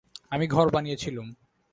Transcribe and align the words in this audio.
আমি 0.31 0.45
ঘর 0.47 0.67
বানিয়েছিলুম। 0.69 1.27